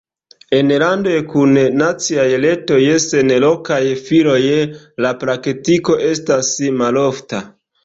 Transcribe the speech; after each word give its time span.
En 0.59 0.71
landoj 0.83 1.11
kun 1.33 1.59
naciaj 1.81 2.23
retoj 2.45 2.79
sen 3.05 3.35
lokaj 3.45 3.79
filioj 4.09 4.41
la 5.07 5.15
praktiko 5.27 6.01
estas 6.11 6.53
malofta. 6.83 7.47